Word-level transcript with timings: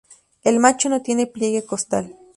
El 0.43 0.57
macho 0.59 0.89
no 0.89 1.03
tiene 1.03 1.27
pliegue 1.27 1.63
costal. 1.63 2.17